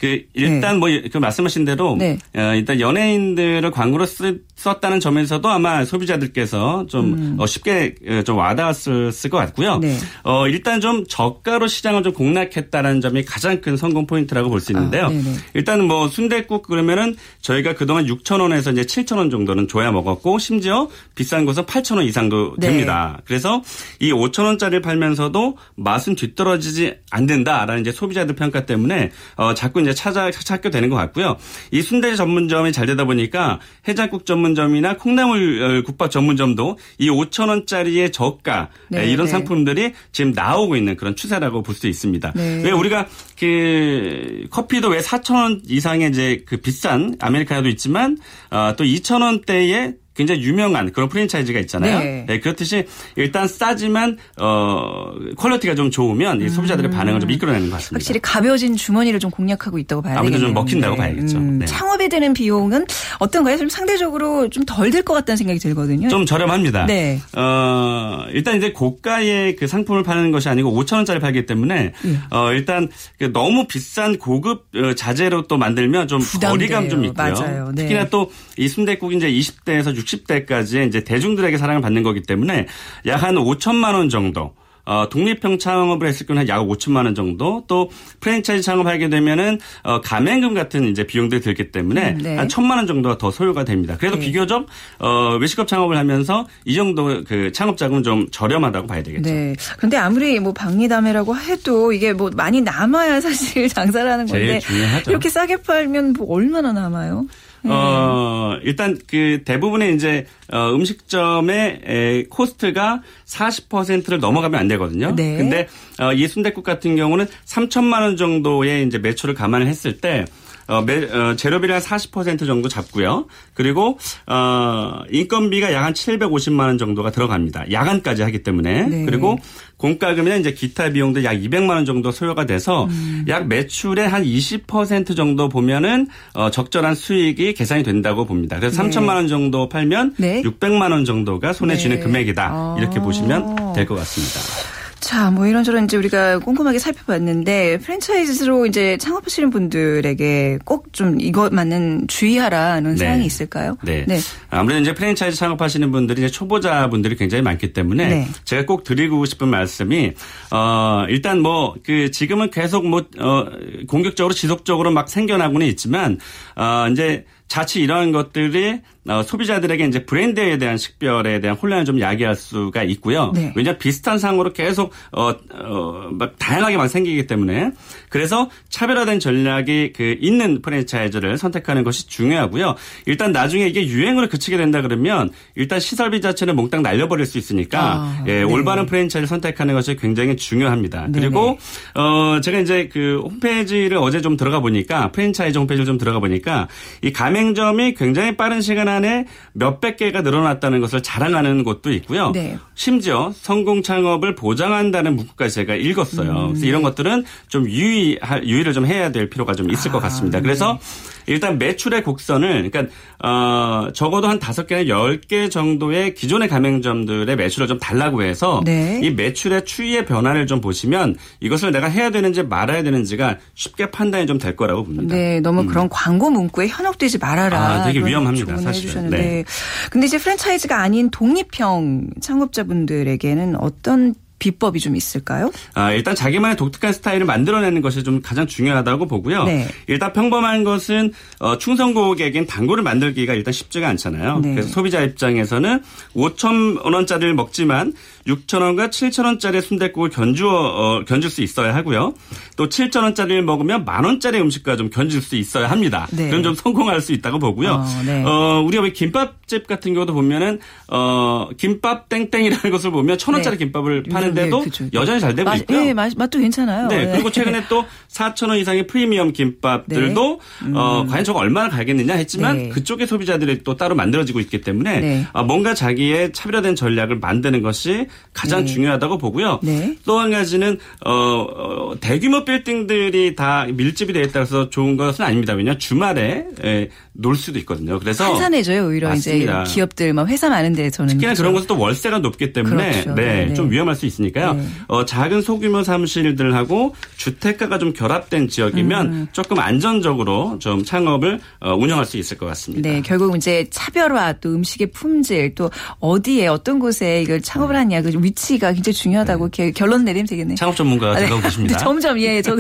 [0.05, 1.01] 그 일단 네.
[1.01, 2.19] 뭐그 말씀하신 대로 네.
[2.37, 7.37] 어, 일단 연예인들을 광고로 쓰, 썼다는 점에서도 아마 소비자들께서 좀 음.
[7.39, 9.79] 어, 쉽게 어, 좀 와닿았을 것 같고요.
[9.79, 9.97] 네.
[10.23, 15.07] 어, 일단 좀 저가로 시장을 좀 공략했다는 점이 가장 큰 성공 포인트라고 볼 수 있는데요.
[15.07, 15.11] 아,
[15.55, 20.89] 일단은 뭐 순대국 그러면은 저희가 그동안 6천 원에서 이제 7천 원 정도는 줘야 먹었고 심지어
[21.15, 22.69] 비싼 곳은 8천 원 이상도 네.
[22.69, 23.21] 됩니다.
[23.25, 23.63] 그래서
[24.01, 30.31] 이 5천 원짜리를 팔면서도 맛은 뒤떨어지지 않는다라는 이제 소비자들 평가 때문에 어, 자꾸 이제 찾아
[30.31, 31.37] 찾게 되는 것 같고요.
[31.71, 38.13] 이 순대 전문점이 잘 되다 보니까 해장국 전문점이나 콩나물 어, 국밥 전문점도 이 5천 원짜리의
[38.13, 39.33] 저가 네, 이런 네.
[39.33, 42.33] 상품들이 지금 나오고 있는 그런 추세라고 볼 수 있습니다.
[42.37, 42.63] 네.
[42.65, 43.07] 왜 우리가
[43.39, 48.17] 그 커피도 왜 4천 원 이상의 이제 그 비싼 아메리카노도 있지만
[48.51, 51.99] 어, 또 2천 원대의 굉장히 유명한 그런 프랜차이즈가 있잖아요.
[51.99, 52.25] 네.
[52.27, 52.41] 네.
[52.41, 52.85] 그렇듯이
[53.17, 56.97] 일단 싸지만 어 quality가 좀 좋으면 이 소비자들의 음.
[56.97, 57.97] 반응을 좀 이끌어내는 것 같습니다.
[57.97, 60.21] 확실히 가벼워진 주머니를 좀 공략하고 있다고 봐야 되겠네요.
[60.21, 61.39] 아무래도 좀 먹힌다고 봐야겠죠.
[61.39, 61.59] 음.
[61.59, 61.67] 네.
[61.67, 62.87] 창업에 드는 비용은
[63.19, 63.57] 어떤가요?
[63.59, 66.09] 좀 상대적으로 좀 덜 들 것 같다는 생각이 들거든요.
[66.09, 66.87] 좀 저렴합니다.
[66.87, 67.21] 네.
[67.37, 72.19] 어 일단 이제 고가의 그 상품을 파는 것이 아니고 5천 원짜리 팔기 때문에 네.
[72.31, 76.51] 어 일단 그 너무 비싼 고급 어, 자재로 또 만들면 좀 부담돼요.
[76.51, 77.33] 거리감 좀 있고요.
[77.35, 77.73] 맞아요.
[77.75, 77.83] 네.
[77.83, 82.67] 특히나 또 이 순대국 이제 20대에서 60대까지 이제 대중들에게 사랑을 받는 거기 때문에
[83.07, 84.53] 약 한 5천만 원 정도
[84.85, 87.91] 어, 독립형 창업을 했을 경우는 약 5천만 원 정도 또
[88.21, 92.37] 프랜차이즈 창업하게 되면은 어, 가맹금 같은 이제 비용들이 들기 때문에 음, 네.
[92.37, 93.97] 한 천만 원 정도가 더 소요가 됩니다.
[93.99, 94.27] 그래도 네.
[94.27, 94.67] 비교적
[94.99, 99.31] 어, 외식업 창업을 하면서 이 정도 그 창업 자금은 좀 저렴하다고 봐야 되겠죠.
[99.31, 99.55] 네.
[99.79, 104.61] 그런데 아무리 뭐 박리담회라고 해도 이게 뭐 많이 남아야 사실 장사를 하는 건데
[105.09, 107.25] 이렇게 싸게 팔면 뭐 얼마나 남아요?
[107.67, 115.15] 어, 일단 그 대부분의 이제 어, 음식점의 에, 코스트가 40%를 넘어가면 안 되거든요.
[115.15, 115.37] 네.
[115.37, 120.25] 근데 어, 이 순대국 같은 경우는 3천만 원 정도의 이제 매출을 감안을 했을 때
[120.67, 123.27] 어, 매, 어, 재료비를 한40% 정도 잡고요.
[123.55, 127.71] 그리고 어, 인건비가 약 한 750만 원 정도가 들어갑니다.
[127.71, 128.87] 야간까지 하기 때문에.
[128.87, 129.05] 네.
[129.05, 129.39] 그리고
[129.77, 133.25] 공과금이나 이제 기타 비용도 약 200만 원 정도 소요가 돼서 음.
[133.29, 138.59] 약 매출의 한 20% 정도 보면은 어, 적절한 수익이 계산이 된다고 봅니다.
[138.59, 138.89] 그래서 네.
[138.89, 140.41] 3천만 원 정도 팔면 네.
[140.43, 142.03] 600만 원 정도가 손에 쥐는 네.
[142.03, 142.77] 금액이다.
[142.79, 143.03] 이렇게 아.
[143.03, 144.74] 보시면 될 것 같습니다.
[145.05, 152.95] 자, 뭐 이런저런 이제 우리가 꼼꼼하게 살펴봤는데 프랜차이즈로 이제 창업하시는 분들에게 꼭 좀 이것만은 주의하라는
[152.95, 153.05] 네.
[153.05, 153.77] 사항이 있을까요?
[153.83, 154.05] 네.
[154.07, 154.21] 네.
[154.49, 158.29] 아무래도 이제 프랜차이즈 창업하시는 분들이 이제 초보자 분들이 굉장히 많기 때문에 네.
[158.45, 160.13] 제가 꼭 드리고 싶은 말씀이
[160.53, 163.47] 어 일단 뭐 그 지금은 계속 뭐 어
[163.89, 166.19] 공격적으로 지속적으로 막 생겨나고는 있지만
[166.55, 172.35] 어 이제 자칫 이런 것들이 어, 소비자들에게 이제 브랜드에 대한 식별에 대한 혼란을 좀 야기할
[172.35, 173.33] 수가 있고요.
[173.35, 173.53] 네.
[173.55, 177.73] 왜냐 비슷한 상으로 계속 어, 어, 막 다양하게 막 생기기 때문에
[178.09, 182.77] 그래서 차별화된 전략이 그 있는 프랜차이즈를 선택하는 것이 중요하고요.
[183.05, 188.25] 일단 나중에 이게 유행으로 그치게 된다 그러면 일단 시설비 자체는 몽땅 날려버릴 수 있으니까 아,
[188.27, 188.43] 예, 네.
[188.43, 191.09] 올바른 프랜차이즈를 선택하는 것이 굉장히 중요합니다.
[191.11, 191.59] 네 그리고
[191.95, 196.69] 어, 제가 이제 그 홈페이지를 어제 좀 들어가 보니까 프랜차이즈 홈페이지를 좀 들어가 보니까
[197.03, 202.31] 이 가맹점이 굉장히 빠른 시간 안에 몇백 개가 늘어났다는 것을 자랑하는 곳도 있고요.
[202.31, 202.57] 네.
[202.75, 206.31] 심지어 성공 창업을 보장한다는 문구까지 제가 읽었어요.
[206.31, 209.99] 음, 그래서 이런 것들은 좀 유의 유의를 좀 해야 될 필요가 좀 있을 아, 것
[210.01, 210.41] 같습니다.
[210.41, 210.79] 그래서
[211.24, 211.24] 네.
[211.27, 217.67] 일단 매출의 곡선을 그러니까 어 적어도 한 다섯 개나 열 개 정도의 기존의 가맹점들의 매출을
[217.67, 219.01] 좀 달라고 해서 네.
[219.03, 224.35] 이 매출의 추이의 변화를 좀 보시면 이것을 내가 해야 되는지 말아야 되는지가 쉽게 판단이 좀
[224.39, 225.15] 될 거라고 봅니다.
[225.15, 225.67] 네, 너무 음.
[225.69, 227.59] 그런 광고 문구에 현혹되지 말아라.
[227.59, 229.09] 아, 되게 위험합니다, 사실은.
[229.11, 229.45] 네.
[229.91, 235.51] 근데 이제 프랜차이즈가 아닌 독립형 창업자분들에게는 어떤 비법이 좀 있을까요?
[235.73, 239.45] 아, 일단 자기만의 독특한 스타일을 만들어내는 것이 좀 가장 중요하다고 보고요.
[239.45, 239.67] 네.
[239.87, 244.41] 일단 평범한 것은 어, 충성 고객인 단골을 만들기가 일단 쉽지가 않잖아요.
[244.41, 244.51] 네.
[244.51, 245.81] 그래서 소비자 입장에서는
[246.15, 247.95] 5천 원짜리를 먹지만
[248.27, 252.15] 6천 원과 7천 원짜리 순대국을 견주어 어, 견줄 수 있어야 하고요.
[252.57, 256.07] 또 7천 원짜리를 먹으면 만 원짜리 음식과 좀 견줄 수 있어야 합니다.
[256.11, 256.29] 네.
[256.29, 257.73] 그럼 좀 성공할 수 있다고 보고요.
[257.73, 258.25] 어, 네.
[258.25, 260.59] 어, 우리가 왜 김밥집 같은 경우도 보면은
[260.89, 263.65] 어, 김밥 땡땡이라는 것을 보면 천 원짜리 네.
[263.65, 265.81] 김밥을 파는데도 네, 여전히 잘 되고 맛, 있고요.
[265.81, 266.89] 네, 맛, 맛도 괜찮아요.
[266.89, 270.67] 네, 그리고 최근에 또 4천 원 이상의 프리미엄 김밥들도 네.
[270.67, 270.73] 음.
[270.77, 275.75] 어, 과연 저거 얼마나 갈겠느냐 했지만 그쪽의 소비자들이 또 따로 만들어지고 있기 때문에 어, 뭔가
[275.75, 279.61] 자기의 차별화된 전략을 만드는 것이 가장 중요하다고 보고요.
[280.05, 285.53] 또한 가지는 어, 어, 대규모 빌딩들이 다 밀집이 되어 있다고 해 좋은 것은 아닙니다.
[285.55, 287.99] 왜냐 주말에 예, 놀 수도 있거든요.
[288.01, 288.89] 그래서 한산해져요.
[288.89, 289.63] 오히려 맞습니다.
[289.63, 291.43] 이제 기업들 막 회사 많은 데서는 특히나 그렇죠.
[291.43, 293.15] 그런 것은 또 월세가 높기 때문에 그렇죠.
[293.15, 294.55] 네, 네, 좀 위험할 수 있으니까요.
[294.55, 294.67] 네.
[294.89, 299.29] 어, 작은 소규모 사무실들하고 주택가가 좀 결합된 지역이면 음.
[299.33, 302.89] 조금 안전적으로 좀 창업을 어, 운영할 수 있을 것 같습니다.
[302.89, 308.23] 네, 결국 이제 차별화 또 음식의 품질 또 어디에 어떤 곳에 이걸 창업을 하냐 그
[308.23, 309.63] 위치가 굉장히 중요하다고 네.
[309.63, 310.57] 이렇게 결론 내리면 되겠네요.
[310.57, 311.79] 창업 전문가가 되고 아, 계십니다.
[311.83, 312.57] 점점 예, 저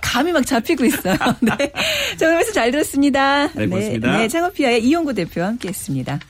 [0.00, 1.16] 감이 막 잡히고 있어요.
[1.40, 1.72] 네,
[2.16, 3.48] 정말 말씀 잘 들었습니다.
[3.54, 4.12] 네, 고맙습니다.
[4.12, 6.20] 네, 네 창업피아의 이용구 대표와 함께했습니다.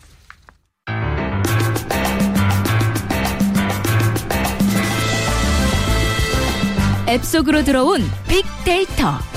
[7.07, 9.34] 앱 속으로 들어온 빅데이터.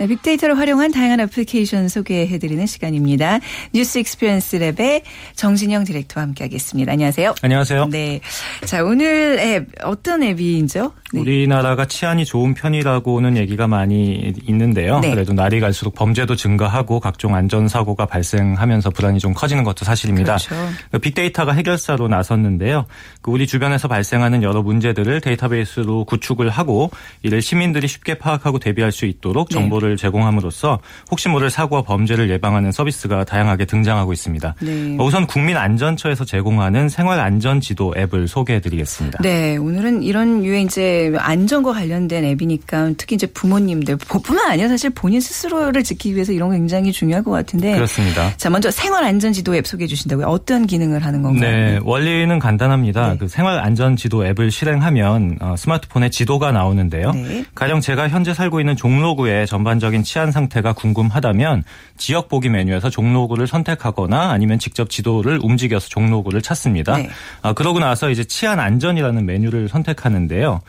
[0.00, 3.38] 네, 빅데이터를 활용한 다양한 애플리케이션 소개해드리는 시간입니다.
[3.74, 5.02] News Experience Lab의
[5.34, 6.90] 정진영 director와 함께하겠습니다.
[6.92, 7.34] 안녕하세요.
[7.42, 7.88] 안녕하세요.
[7.90, 8.20] 네,
[8.64, 10.94] 자 오늘 앱 어떤 앱이죠?
[11.12, 11.20] 네.
[11.20, 15.00] 우리나라가 치안이 좋은 편이라고는 얘기가 많이 있는데요.
[15.00, 15.10] 네.
[15.10, 20.36] 그래도 날이 갈수록 범죄도 증가하고 각종 안전 사고가 발생하면서 불안이 좀 커지는 것도 사실입니다.
[20.36, 20.54] 그렇죠.
[20.90, 22.86] 그 빅데이터가 해결사로 나섰는데요.
[23.22, 26.90] 그 우리 주변에서 발생하는 여러 문제들을 데이터베이스로 구축을 하고
[27.22, 29.54] 이를 시민들이 쉽게 파악하고 대비할 수 있도록 네.
[29.54, 30.02] 정보를 네.
[30.02, 30.78] 제공함으로써
[31.10, 34.54] 혹시 모를 사고와 범죄를 예방하는 서비스가 다양하게 등장하고 있습니다.
[34.60, 34.96] 네.
[35.00, 39.18] 우선 국민안전처에서 제공하는 생활안전지도 앱을 소개해드리겠습니다.
[39.22, 45.20] 네, 오늘은 이런 유의 이제 안전과 관련된 앱이니까 특히 이제 부모님들 뿐만 아니라 사실 본인
[45.20, 47.74] 스스로를 지키기 위해서 이런 거 굉장히 중요할 것 같은데.
[47.74, 48.36] 그렇습니다.
[48.36, 50.26] 자 먼저 생활 안전 지도 앱 소개해 주신다고요.
[50.26, 51.50] 어떤 기능을 하는 건가요?
[51.50, 53.12] 네, 원리는 간단합니다.
[53.12, 53.18] 네.
[53.18, 57.12] 그 생활 안전 지도 앱을 실행하면 어, 스마트폰에 지도가 나오는데요.
[57.12, 57.44] 네.
[57.54, 61.64] 가령 제가 현재 살고 있는 종로구의 전반적인 치안 상태가 궁금하다면
[61.96, 66.96] 지역 보기 메뉴에서 종로구를 선택하거나 아니면 직접 지도를 움직여서 종로구를 찾습니다.
[66.96, 67.10] 네.
[67.42, 70.60] 아, 그러고 나서 이제 치안 안전이라는 메뉴를 선택하는데요.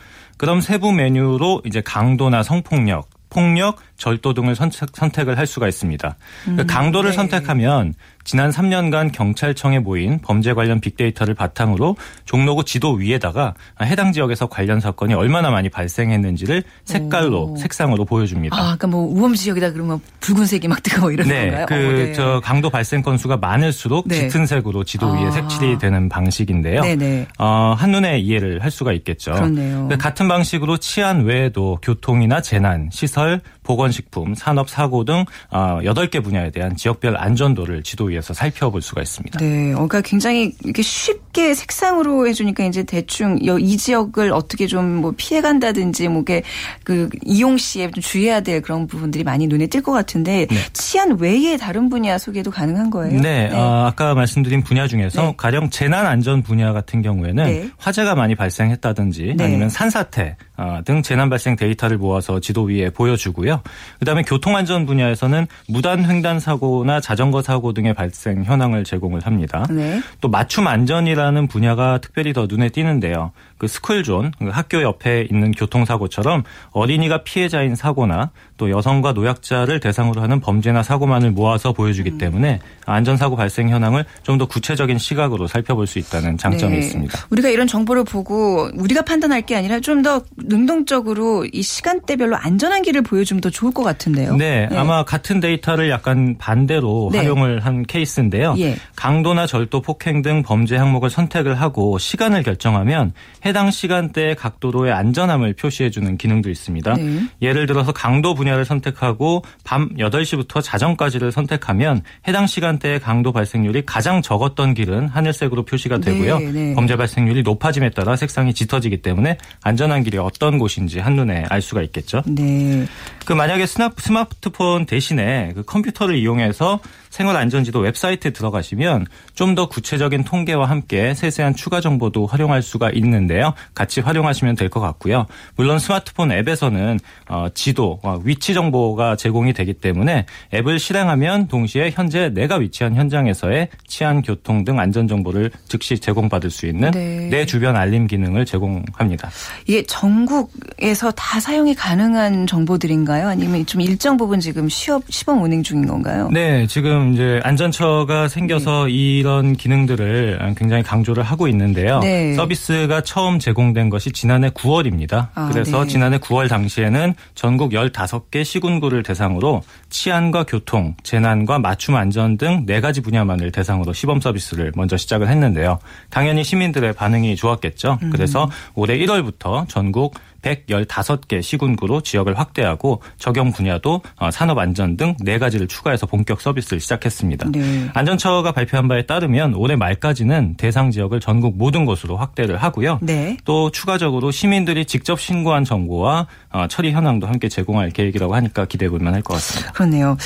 [0.42, 6.16] 그럼 세부 메뉴로 이제 강도나 성폭력, 폭력, 절도 등을 선택, 을할 수가 있습니다.
[6.48, 7.16] 음, 강도를 네.
[7.16, 14.80] 선택하면 지난 3년간 경찰청에 모인 범죄 관련 빅데이터를 바탕으로 종로구 지도 위에다가 해당 지역에서 관련
[14.80, 17.56] 사건이 얼마나 많이 발생했는지를 색깔로 오.
[17.56, 18.56] 색상으로 보여줍니다.
[18.56, 21.66] 아, 그러니까 뭐 우범 지역이다 그러면 붉은색이 막 뜨고 이런 네, 건가요?
[21.66, 22.40] 그저 어, 네.
[22.42, 24.28] 강도 발생 건수가 많을수록 네.
[24.28, 25.30] 짙은 색으로 지도 위에 아.
[25.30, 26.82] 색칠이 되는 방식인데요.
[26.82, 27.28] 네네.
[27.38, 29.32] 어, 한눈에 이해를 할 수가 있겠죠.
[29.32, 29.88] 그렇네요.
[30.00, 36.76] 같은 방식으로 치안 외에도 교통이나 재난, 시설, 보건 식품, 산업사고 등 8개 어, 분야에 대한
[36.76, 39.38] 지역별 안전도를 지도 위에서 살펴볼 수가 있습니다.
[39.38, 39.72] 네.
[39.72, 46.42] 그러니까 굉장히 이렇게 쉽게 색상으로 해주니까 이제 대충 이 지역을 어떻게 좀 뭐 피해간다든지 뭐게
[46.84, 50.56] 그 이용 시에 좀 주의해야 될 그런 부분들이 많이 눈에 띌 것 같은데 네.
[50.72, 53.20] 치안 외에 다른 분야 소개도 가능한 거예요?
[53.20, 53.48] 네.
[53.48, 53.54] 네.
[53.54, 55.34] 어, 아까 말씀드린 분야 중에서 네.
[55.36, 57.68] 가령 재난 안전 분야 같은 경우에는 네.
[57.78, 59.44] 화재가 많이 발생했다든지 네.
[59.44, 63.62] 아니면 산사태 어, 등 재난 발생 데이터를 모아서 지도 위에 보여주고요.
[63.98, 69.66] 그다음에 교통안전 분야에서는 무단 횡단 사고나 자전거 사고 등의 발생 현황을 제공을 합니다.
[69.70, 70.00] 네.
[70.20, 73.32] 또 맞춤 안전이라는 분야가 특별히 더 눈에 띄는데요.
[73.58, 76.42] 그 스쿨존 그 학교 옆에 있는 교통사고처럼
[76.72, 78.30] 어린이가 피해자인 사고나
[78.62, 82.18] 또 여성과 노약자를 대상으로 하는 범죄나 사고만을 모아서 보여주기 음.
[82.18, 86.78] 때문에 안전사고 발생 현황을 좀 더 구체적인 시각으로 살펴볼 수 있다는 장점이 네.
[86.78, 87.18] 있습니다.
[87.30, 93.02] 우리가 이런 정보를 보고 우리가 판단할 게 아니라 좀 더 능동적으로 이 시간대별로 안전한 길을
[93.02, 94.36] 보여주면 더 좋을 것 같은데요.
[94.36, 94.76] 네, 네.
[94.76, 97.18] 아마 같은 데이터를 약간 반대로 네.
[97.18, 98.54] 활용을 한 케이스인데요.
[98.58, 98.76] 예.
[98.96, 103.12] 강도나 절도, 폭행 등 범죄 항목을 선택을 하고 시간을 결정하면
[103.44, 106.94] 해당 시간대의 각도로의 안전함을 표시해주는 기능도 있습니다.
[106.94, 107.20] 네.
[107.42, 114.20] 예를 들어서 강도 분야 를 선택하고 밤 8시부터 자정까지를 선택하면 해당 시간대의 강도 발생률이 가장
[114.20, 116.38] 적었던 길은 하늘색으로 표시가 네, 되고요.
[116.40, 121.82] 네, 범죄 발생률이 높아짐에 따라 색상이 짙어지기 때문에 안전한 길이 어떤 곳인지 한눈에 알 수가
[121.82, 122.22] 있겠죠.
[122.26, 122.86] 네.
[123.24, 130.64] 그 만약에 스마트폰 대신에 그 컴퓨터를 이용해서 생활 안전지도 웹사이트에 들어가시면 좀 더 구체적인 통계와
[130.70, 133.52] 함께 세세한 추가 정보도 활용할 수가 있는데요.
[133.74, 135.26] 같이 활용하시면 될 것 같고요.
[135.56, 142.30] 물론 스마트폰 앱에서는 어, 지도, 어, 위치 정보가 제공이 되기 때문에 앱을 실행하면 동시에 현재
[142.30, 147.28] 내가 위치한 현장에서의 치안, 교통 등 안전 정보를 즉시 제공받을 수 있는 네.
[147.30, 149.30] 내 주변 알림 기능을 제공합니다.
[149.66, 153.28] 이게 전국에서 다 사용이 가능한 정보들인가요?
[153.28, 156.30] 아니면 좀 일정 부분 지금 시업 시범 운행 중인 건가요?
[156.32, 158.92] 네, 지금 이제 안전처가 생겨서 네.
[158.92, 162.00] 이런 기능들을 굉장히 강조를 하고 있는데요.
[162.00, 162.34] 네.
[162.34, 165.28] 서비스가 처음 제공된 것이 지난해 9월입니다.
[165.34, 165.88] 아, 그래서 네.
[165.88, 173.00] 지난해 9월 당시에는 전국 15개 시군구를 대상으로 치안과 교통, 재난과 맞춤 안전 등 네 가지
[173.00, 175.78] 분야만을 대상으로 시범 서비스를 먼저 시작을 했는데요.
[176.10, 177.98] 당연히 시민들의 반응이 좋았겠죠.
[178.02, 178.10] 음.
[178.10, 185.38] 그래서 올해 1월부터 전국 115개 시군구로 지역을 확대하고 적용 분야도 어, 산업 안전 등 네
[185.38, 187.48] 가지를 추가해서 본격 서비스를 시작했습니다.
[187.52, 187.88] 네.
[187.94, 192.98] 안전처가 발표한 바에 따르면 올해 말까지는 대상 지역을 전국 모든 곳으로 확대를 하고요.
[193.02, 193.36] 네.
[193.44, 198.98] 또 추가적으로 시민들이 직접 신고한 정보와 어, 처리 현황도 함께 제공할 계획이라고 하니까 기대해 볼
[199.00, 199.72] 만할 것 같습니다.
[199.72, 200.16] 그렇네요.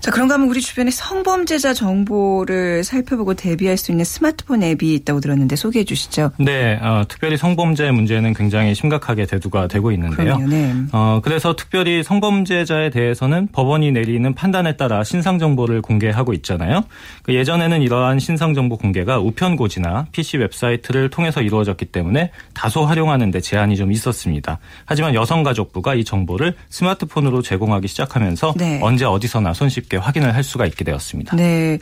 [0.00, 5.56] 자, 그런가 하면 우리 주변에 성범죄자 정보를 살펴보고 대비할 수 있는 스마트폰 앱이 있다고 들었는데
[5.56, 6.32] 소개해 주시죠.
[6.38, 10.38] 네, 어, 특별히 성범죄 문제는 굉장히 심각하게 대두가 이슈가 되고 있는데요.
[10.38, 10.72] 네.
[10.92, 16.84] 어, 그래서 특별히 성범죄자에 대해서는 법원이 내리는 판단에 따라 신상 정보를 공개하고 있잖아요.
[17.22, 23.40] 그 예전에는 이러한 신상 정보 공개가 우편고지나 PC 웹사이트를 통해서 이루어졌기 때문에 다소 활용하는 데
[23.40, 24.58] 제한이 좀 있었습니다.
[24.84, 28.78] 하지만 여성가족부가 이 정보를 스마트폰으로 제공하기 시작하면서 네.
[28.82, 31.36] 언제 어디서나 손쉽게 확인을 할 수가 있게 되었습니다.
[31.36, 31.78] 네.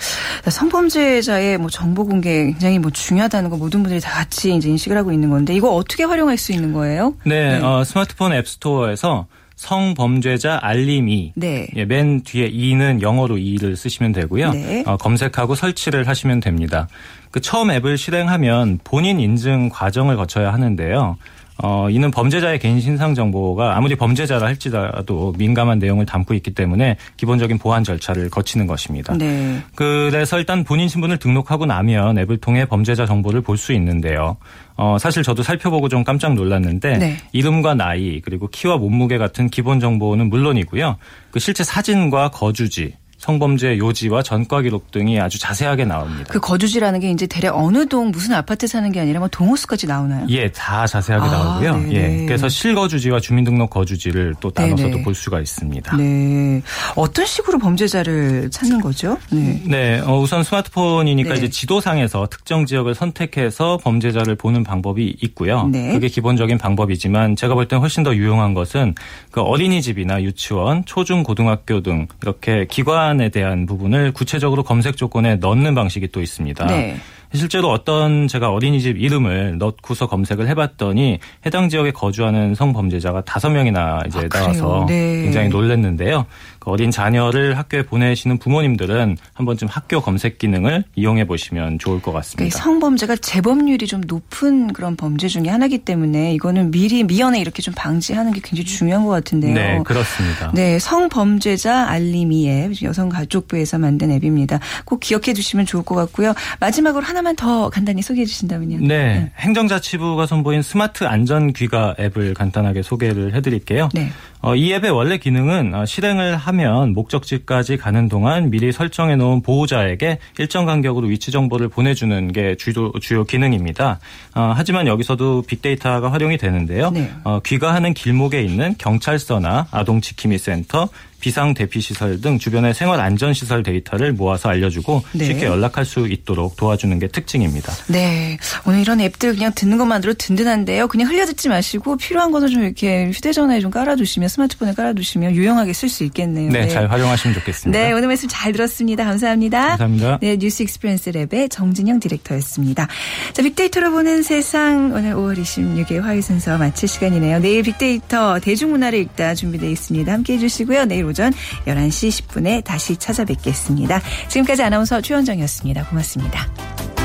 [0.48, 5.12] 성범죄자의 뭐 정보 공개 굉장히 뭐 중요하다는 거 모든 분들이 다 같이 이제 인식을 하고
[5.12, 7.14] 있는 건데 이거 어떻게 활용할 수 있는 거예요?
[7.24, 7.36] 네.
[7.36, 7.60] 네.
[7.66, 9.26] 어, 스마트폰 앱스토어에서
[9.56, 11.66] 성범죄자 알림이 네.
[11.74, 14.52] 예, 맨 뒤에 이는 영어로 이를 쓰시면 되고요.
[14.52, 14.84] 네.
[14.86, 16.86] 어, 검색하고 설치를 하시면 됩니다.
[17.32, 21.16] 그 처음 앱을 실행하면 본인 인증 과정을 거쳐야 하는데요.
[21.62, 27.58] 어, 이는 범죄자의 개인 신상 정보가 아무리 범죄자라 할지라도 민감한 내용을 담고 있기 때문에 기본적인
[27.58, 29.16] 보안 절차를 거치는 것입니다.
[29.16, 29.62] 네.
[29.74, 34.36] 그래서 일단 본인 신분을 등록하고 나면 앱을 통해 범죄자 정보를 볼 수 있는데요.
[34.76, 37.16] 어, 사실 저도 살펴보고 좀 깜짝 놀랐는데 네.
[37.32, 40.96] 이름과 나이 그리고 키와 몸무게 같은 기본 정보는 물론이고요.
[41.30, 46.24] 그 실제 사진과 거주지 성범죄 요지와 전과 기록 등이 아주 자세하게 나옵니다.
[46.32, 50.26] 그 거주지라는 게 이제 대략 어느 동 무슨 아파트 사는 게 아니라 뭐 동호수까지 나오나요?
[50.30, 51.76] 예, 다 자세하게 아, 나오고요.
[51.88, 51.94] 네네.
[51.94, 55.02] 예, 그래서 실거주지와 주민등록 거주지를 또 나눠서도 네네.
[55.02, 55.96] 볼 수가 있습니다.
[55.96, 56.62] 네,
[56.94, 59.18] 어떤 식으로 범죄자를 찾는 거죠?
[59.30, 61.36] 네, 네 어, 우선 스마트폰이니까 네.
[61.36, 65.68] 이제 지도상에서 특정 지역을 선택해서 범죄자를 보는 방법이 있고요.
[65.68, 65.92] 네.
[65.92, 68.94] 그게 기본적인 방법이지만 제가 볼 땐 훨씬 더 유용한 것은
[69.32, 75.74] 그 어린이집이나 유치원, 초중 고등학교 등 이렇게 기관 사안에 대한 부분을 구체적으로 검색 조건에 넣는
[75.74, 76.66] 방식이 또 있습니다.
[76.66, 76.96] 네.
[77.34, 84.20] 실제로 어떤 제가 어린이집 이름을 넣고서 검색을 해봤더니 해당 지역에 거주하는 성범죄자가 다섯 명이나 이제
[84.32, 85.22] 아, 나와서 네.
[85.22, 86.26] 굉장히 놀랐는데요.
[86.58, 92.12] 그 어린 자녀를 학교에 보내시는 부모님들은 한 번쯤 학교 검색 기능을 이용해 보시면 좋을 것
[92.12, 92.58] 같습니다.
[92.58, 98.32] 성범죄가 재범률이 좀 높은 그런 범죄 중에 하나이기 때문에 이거는 미리 미연에 이렇게 좀 방지하는
[98.32, 99.54] 게 굉장히 중요한 것 같은데요.
[99.54, 100.50] 네, 그렇습니다.
[100.54, 104.60] 네, 성범죄자 알림이 앱 여성가족부에서 만든 앱입니다.
[104.84, 106.34] 꼭 기억해 두시면 좋을 것 같고요.
[106.60, 108.78] 마지막으로 하나만 더 간단히 소개해 주신다면요.
[108.78, 109.32] 네, 네.
[109.38, 113.88] 행정자치부가 선보인 스마트 안전귀가 앱을 간단하게 소개를 해드릴게요.
[113.94, 114.10] 네.
[114.46, 120.20] 어, 이 앱의 원래 기능은 어, 실행을 하면 목적지까지 가는 동안 미리 설정해 놓은 보호자에게
[120.38, 123.98] 일정 간격으로 위치 정보를 보내주는 게 주요, 주요 기능입니다.
[124.36, 126.92] 어, 하지만 여기서도 빅데이터가 활용이 되는데요.
[126.92, 127.10] 네.
[127.24, 133.62] 어, 귀가하는 길목에 있는 경찰서나 아동지킴이 센터, 비상 대피 시설 등 주변의 생활 안전 시설
[133.62, 135.24] 데이터를 모아서 알려주고 네.
[135.24, 137.72] 쉽게 연락할 수 있도록 도와주는 게 특징입니다.
[137.88, 140.88] 네, 오늘 이런 앱들 그냥 듣는 것만으로 든든한데요.
[140.88, 146.04] 그냥 흘려듣지 마시고 필요한 것은 좀 이렇게 휴대전화에 좀 깔아두시면 스마트폰에 깔아두시면 유용하게 쓸 수
[146.04, 146.50] 있겠네요.
[146.50, 147.78] 네, 네, 잘 활용하시면 좋겠습니다.
[147.78, 149.04] 네, 오늘 말씀 잘 들었습니다.
[149.04, 149.68] 감사합니다.
[149.68, 150.18] 감사합니다.
[150.20, 152.86] 네, News Experience Lab의 정진영 director였습니다.
[153.32, 157.40] 자, 빅데이터로 보는 세상 오늘 5월 26일 화요일 순서 마칠 시간이네요.
[157.40, 160.12] 내일 빅데이터 대중문화를 읽다 준비되어 있습니다.
[160.12, 160.84] 함께해 주시고요.
[160.84, 161.32] 내일 오전
[161.66, 164.00] 11시 10분에 다시 찾아뵙겠습니다.
[164.28, 165.86] 지금까지 아나운서 최원정이었습니다.
[165.86, 166.95] 고맙습니다.